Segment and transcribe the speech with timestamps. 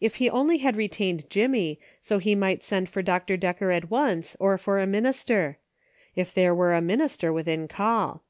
[0.00, 3.36] If only he had retained Jimmy, so he might send for Dr.
[3.36, 5.58] Decker at once, or for a minister;
[6.16, 8.22] if there were a minister within call.